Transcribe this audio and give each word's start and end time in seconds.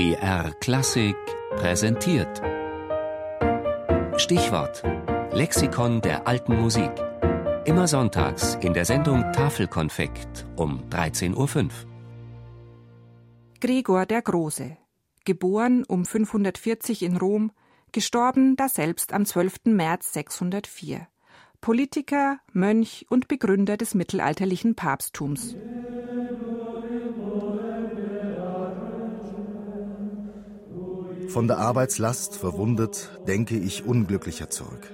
BR 0.00 0.54
Klassik 0.60 1.14
präsentiert. 1.56 2.40
Stichwort: 4.16 4.82
Lexikon 5.30 6.00
der 6.00 6.26
alten 6.26 6.58
Musik. 6.58 6.90
Immer 7.66 7.86
sonntags 7.86 8.54
in 8.62 8.72
der 8.72 8.86
Sendung 8.86 9.30
Tafelkonfekt 9.34 10.46
um 10.56 10.88
13.05 10.88 11.36
Uhr. 11.36 11.68
Gregor 13.60 14.06
der 14.06 14.22
Große. 14.22 14.78
Geboren 15.26 15.84
um 15.86 16.06
540 16.06 17.02
in 17.02 17.18
Rom, 17.18 17.52
gestorben 17.92 18.56
daselbst 18.56 19.12
am 19.12 19.26
12. 19.26 19.66
März 19.66 20.14
604. 20.14 21.08
Politiker, 21.60 22.38
Mönch 22.54 23.04
und 23.10 23.28
Begründer 23.28 23.76
des 23.76 23.92
mittelalterlichen 23.94 24.76
Papsttums. 24.76 25.56
Von 31.32 31.46
der 31.46 31.58
Arbeitslast 31.58 32.34
verwundet, 32.34 33.08
denke 33.28 33.56
ich 33.56 33.84
unglücklicher 33.84 34.50
zurück. 34.50 34.90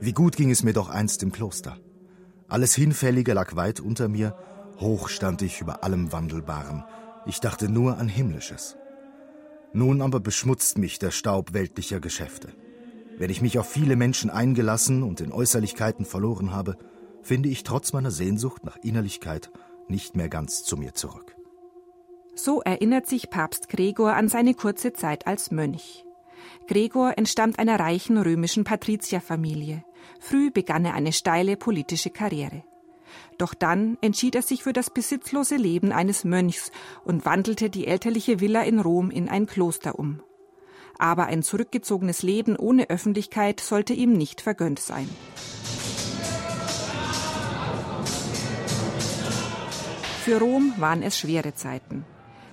Wie 0.00 0.12
gut 0.12 0.34
ging 0.34 0.50
es 0.50 0.64
mir 0.64 0.72
doch 0.72 0.88
einst 0.88 1.22
im 1.22 1.30
Kloster. 1.30 1.76
Alles 2.48 2.74
Hinfällige 2.74 3.34
lag 3.34 3.54
weit 3.54 3.78
unter 3.78 4.08
mir, 4.08 4.34
hoch 4.80 5.08
stand 5.08 5.42
ich 5.42 5.60
über 5.60 5.84
allem 5.84 6.10
Wandelbaren. 6.10 6.82
Ich 7.24 7.38
dachte 7.38 7.68
nur 7.68 7.98
an 7.98 8.08
Himmlisches. 8.08 8.76
Nun 9.72 10.02
aber 10.02 10.18
beschmutzt 10.18 10.76
mich 10.76 10.98
der 10.98 11.12
Staub 11.12 11.52
weltlicher 11.52 12.00
Geschäfte. 12.00 12.48
Wenn 13.16 13.30
ich 13.30 13.40
mich 13.40 13.56
auf 13.56 13.70
viele 13.70 13.94
Menschen 13.94 14.28
eingelassen 14.28 15.04
und 15.04 15.20
in 15.20 15.30
Äußerlichkeiten 15.30 16.04
verloren 16.04 16.50
habe, 16.50 16.78
finde 17.22 17.48
ich 17.48 17.62
trotz 17.62 17.92
meiner 17.92 18.10
Sehnsucht 18.10 18.64
nach 18.64 18.76
Innerlichkeit 18.82 19.52
nicht 19.86 20.16
mehr 20.16 20.28
ganz 20.28 20.64
zu 20.64 20.76
mir 20.76 20.94
zurück. 20.94 21.36
So 22.34 22.60
erinnert 22.62 23.06
sich 23.06 23.30
Papst 23.30 23.68
Gregor 23.68 24.14
an 24.14 24.28
seine 24.28 24.54
kurze 24.54 24.92
Zeit 24.92 25.26
als 25.26 25.50
Mönch. 25.50 26.04
Gregor 26.66 27.18
entstammt 27.18 27.58
einer 27.58 27.78
reichen 27.78 28.16
römischen 28.16 28.64
Patrizierfamilie. 28.64 29.84
Früh 30.20 30.50
begann 30.50 30.84
er 30.84 30.94
eine 30.94 31.12
steile 31.12 31.56
politische 31.56 32.10
Karriere. 32.10 32.62
Doch 33.38 33.54
dann 33.54 33.98
entschied 34.00 34.34
er 34.34 34.42
sich 34.42 34.62
für 34.62 34.72
das 34.72 34.90
besitzlose 34.90 35.56
Leben 35.56 35.92
eines 35.92 36.24
Mönchs 36.24 36.70
und 37.04 37.24
wandelte 37.24 37.70
die 37.70 37.86
elterliche 37.86 38.40
Villa 38.40 38.62
in 38.62 38.78
Rom 38.78 39.10
in 39.10 39.28
ein 39.28 39.46
Kloster 39.46 39.98
um. 39.98 40.22
Aber 40.98 41.26
ein 41.26 41.42
zurückgezogenes 41.42 42.22
Leben 42.22 42.56
ohne 42.56 42.90
Öffentlichkeit 42.90 43.60
sollte 43.60 43.94
ihm 43.94 44.12
nicht 44.12 44.40
vergönnt 44.40 44.78
sein. 44.78 45.08
Für 50.24 50.38
Rom 50.38 50.74
waren 50.76 51.02
es 51.02 51.18
schwere 51.18 51.54
Zeiten. 51.54 52.04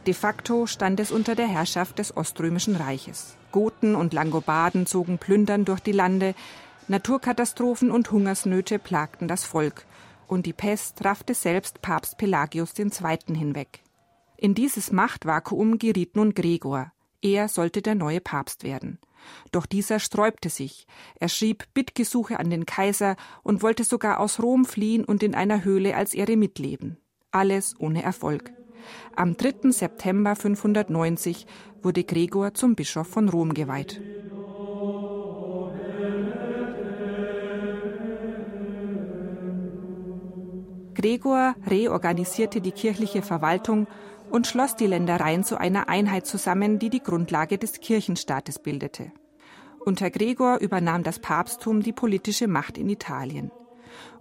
De 0.08 0.14
facto 0.14 0.68
stand 0.68 1.02
es 1.02 1.12
unter 1.12 1.36
der 1.36 1.48
Herrschaft 1.48 2.00
des 2.00 2.16
Oströmischen 2.16 2.78
Reiches. 2.78 3.36
Goten 3.52 3.94
und 3.94 4.14
Langobarden 4.14 4.86
zogen 4.86 5.18
plündern 5.18 5.66
durch 5.66 5.82
die 5.82 5.92
Lande, 5.92 6.34
Naturkatastrophen 6.88 7.92
und 7.92 8.10
Hungersnöte 8.10 8.80
plagten 8.80 9.28
das 9.28 9.44
Volk, 9.44 9.86
und 10.28 10.46
die 10.46 10.54
Pest 10.54 11.04
raffte 11.04 11.34
selbst 11.34 11.82
Papst 11.82 12.18
Pelagius 12.18 12.72
II. 12.80 12.90
hinweg. 13.36 13.84
In 14.38 14.56
dieses 14.56 14.94
Machtvakuum 14.94 15.78
geriet 15.78 16.16
nun 16.16 16.34
Gregor. 16.34 16.94
Er 17.22 17.50
sollte 17.50 17.82
der 17.82 17.96
neue 17.96 18.22
Papst 18.22 18.64
werden. 18.64 19.00
Doch 19.52 19.66
dieser 19.66 20.00
sträubte 20.00 20.50
sich. 20.50 20.88
Er 21.20 21.28
schrieb 21.28 21.66
Bittgesuche 21.74 22.40
an 22.40 22.50
den 22.50 22.66
Kaiser 22.66 23.18
und 23.44 23.62
wollte 23.62 23.84
sogar 23.84 24.22
aus 24.22 24.40
Rom 24.42 24.64
fliehen 24.64 25.04
und 25.04 25.22
in 25.22 25.36
einer 25.36 25.66
Höhle 25.66 25.98
als 25.98 26.14
Eremit 26.14 26.60
leben. 26.60 26.96
Alles 27.32 27.76
ohne 27.78 28.04
Erfolg. 28.04 28.54
Am 29.16 29.38
3. 29.38 29.72
September 29.72 30.36
590 30.36 31.46
wurde 31.82 32.04
Gregor 32.04 32.54
zum 32.54 32.76
Bischof 32.76 33.08
von 33.08 33.30
Rom 33.30 33.54
geweiht. 33.54 34.02
Gregor 40.94 41.56
reorganisierte 41.68 42.60
die 42.60 42.72
kirchliche 42.72 43.22
Verwaltung 43.22 43.86
und 44.32 44.48
schloss 44.48 44.76
die 44.76 44.88
Ländereien 44.88 45.44
zu 45.44 45.58
einer 45.58 45.90
Einheit 45.90 46.26
zusammen, 46.26 46.80
die 46.80 46.90
die 46.90 47.04
Grundlage 47.04 47.58
des 47.58 47.80
Kirchenstaates 47.82 48.60
bildete. 48.60 49.12
Unter 49.80 50.10
Gregor 50.10 50.58
übernahm 50.58 51.04
das 51.04 51.20
Papsttum 51.20 51.82
die 51.82 51.94
politische 51.94 52.48
Macht 52.48 52.78
in 52.78 52.90
Italien. 52.90 53.52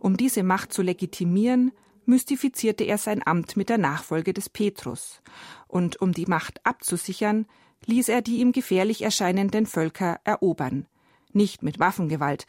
Um 0.01 0.17
diese 0.17 0.43
Macht 0.43 0.73
zu 0.73 0.83
legitimieren, 0.83 1.73
mystifizierte 2.07 2.85
er 2.85 2.99
sein 2.99 3.27
Amt 3.27 3.57
mit 3.57 3.69
der 3.69 3.79
Nachfolge 3.79 4.33
des 4.33 4.49
Petrus, 4.49 5.21
und 5.69 6.01
um 6.01 6.13
die 6.13 6.27
Macht 6.27 6.65
abzusichern, 6.65 7.47
ließ 7.85 8.09
er 8.09 8.23
die 8.23 8.39
ihm 8.39 8.53
gefährlich 8.53 9.03
erscheinenden 9.03 9.67
Völker 9.67 10.21
erobern, 10.25 10.87
nicht 11.33 11.63
mit 11.63 11.79
Waffengewalt, 11.79 12.47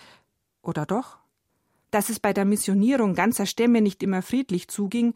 oder 0.62 0.86
doch? 0.86 1.18
Dass 1.92 2.10
es 2.10 2.20
bei 2.20 2.34
der 2.34 2.46
Missionierung 2.46 3.16
ganzer 3.16 3.46
Stämme 3.46 3.82
nicht 3.82 4.04
immer 4.04 4.22
friedlich 4.22 4.68
zuging, 4.68 5.14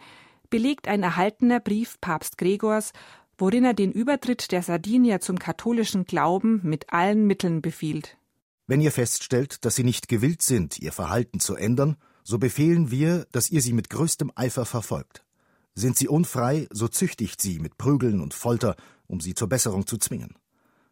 belegt 0.49 0.87
ein 0.87 1.03
erhaltener 1.03 1.59
Brief 1.59 1.99
Papst 2.01 2.37
Gregors, 2.37 2.93
worin 3.37 3.65
er 3.65 3.73
den 3.73 3.91
Übertritt 3.91 4.51
der 4.51 4.61
Sardinier 4.61 5.19
zum 5.19 5.39
katholischen 5.39 6.05
Glauben 6.05 6.61
mit 6.63 6.93
allen 6.93 7.25
Mitteln 7.25 7.61
befiehlt. 7.61 8.17
Wenn 8.67 8.81
ihr 8.81 8.91
feststellt, 8.91 9.65
dass 9.65 9.75
sie 9.75 9.83
nicht 9.83 10.07
gewillt 10.07 10.41
sind, 10.41 10.79
ihr 10.79 10.91
Verhalten 10.91 11.39
zu 11.39 11.55
ändern, 11.55 11.97
so 12.23 12.37
befehlen 12.37 12.91
wir, 12.91 13.25
dass 13.31 13.49
ihr 13.49 13.61
sie 13.61 13.73
mit 13.73 13.89
größtem 13.89 14.31
Eifer 14.35 14.65
verfolgt. 14.65 15.23
Sind 15.73 15.97
sie 15.97 16.07
unfrei, 16.07 16.67
so 16.71 16.87
züchtigt 16.87 17.41
sie 17.41 17.59
mit 17.59 17.77
Prügeln 17.77 18.21
und 18.21 18.33
Folter, 18.33 18.75
um 19.07 19.21
sie 19.21 19.33
zur 19.33 19.49
Besserung 19.49 19.87
zu 19.87 19.97
zwingen. 19.97 20.35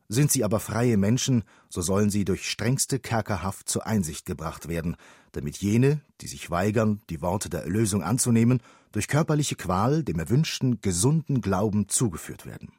Sind 0.08 0.32
sie 0.32 0.44
aber 0.44 0.60
freie 0.60 0.98
Menschen, 0.98 1.44
so 1.70 1.82
sollen 1.82 2.10
sie 2.10 2.26
durch 2.26 2.50
strengste 2.50 2.98
Kerkerhaft 2.98 3.70
zur 3.70 3.86
Einsicht 3.86 4.26
gebracht 4.26 4.68
werden, 4.68 4.96
damit 5.34 5.58
jene, 5.58 6.02
die 6.22 6.28
sich 6.28 6.50
weigern, 6.50 7.02
die 7.12 7.22
Worte 7.22 7.50
der 7.50 7.62
Erlösung 7.62 8.02
anzunehmen, 8.02 8.62
durch 8.92 9.08
körperliche 9.08 9.56
Qual 9.56 10.04
dem 10.04 10.18
erwünschten, 10.18 10.82
gesunden 10.82 11.42
Glauben 11.42 11.90
zugeführt 11.90 12.48
werden. 12.48 12.72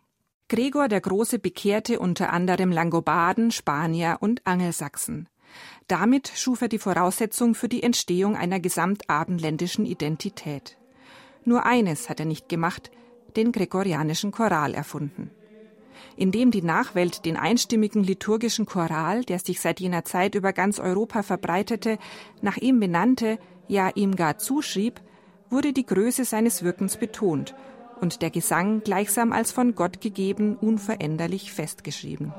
Gregor 0.49 0.89
der 0.89 1.01
Große 1.01 1.39
bekehrte 1.39 2.01
unter 2.01 2.33
anderem 2.33 2.73
Langobarden, 2.73 3.53
Spanier 3.53 4.17
und 4.19 4.45
Angelsachsen. 4.45 5.29
Damit 5.89 6.31
schuf 6.35 6.63
er 6.63 6.69
die 6.69 6.79
Voraussetzung 6.79 7.55
für 7.55 7.69
die 7.69 7.83
Entstehung 7.83 8.37
einer 8.37 8.61
gesamtabendländischen 8.61 9.85
Identität. 9.85 10.77
Nur 11.45 11.67
eines 11.67 12.09
hat 12.09 12.21
er 12.21 12.27
nicht 12.27 12.49
gemacht, 12.49 12.91
den 13.37 13.53
gregorianischen 13.53 14.31
Choral 14.31 14.75
erfunden. 14.75 15.31
Indem 16.17 16.51
die 16.51 16.63
Nachwelt 16.63 17.25
den 17.25 17.37
einstimmigen 17.37 18.05
liturgischen 18.05 18.67
Choral, 18.67 19.25
der 19.25 19.39
sich 19.39 19.61
seit 19.61 19.81
jener 19.81 20.05
Zeit 20.05 20.35
über 20.35 20.53
ganz 20.53 20.79
Europa 20.79 21.23
verbreitete, 21.23 21.99
nach 22.41 22.57
ihm 22.57 22.81
benannte, 22.81 23.39
ja 23.69 23.91
ihm 23.95 24.17
gar 24.17 24.39
zuschrieb, 24.39 25.01
wurde 25.49 25.73
die 25.73 25.87
Größe 25.87 26.25
seines 26.25 26.63
Wirkens 26.63 26.97
betont 26.97 27.55
und 28.01 28.23
der 28.23 28.31
Gesang 28.31 28.83
gleichsam 28.83 29.33
als 29.33 29.53
von 29.53 29.75
Gott 29.75 30.01
gegeben 30.01 30.57
unveränderlich 30.57 31.53
festgeschrieben. 31.53 32.33